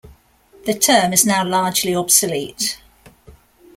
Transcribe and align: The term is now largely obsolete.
The 0.65 0.73
term 0.73 1.13
is 1.13 1.27
now 1.27 1.45
largely 1.45 1.95
obsolete. 1.95 2.79